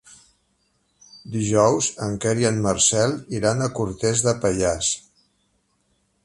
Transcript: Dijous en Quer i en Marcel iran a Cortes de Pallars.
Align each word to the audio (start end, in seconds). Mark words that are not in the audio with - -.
Dijous 1.35 1.89
en 2.05 2.15
Quer 2.23 2.33
i 2.45 2.47
en 2.51 2.57
Marcel 2.63 3.13
iran 3.41 3.61
a 3.61 3.69
Cortes 3.81 4.25
de 4.29 4.35
Pallars. 4.47 4.91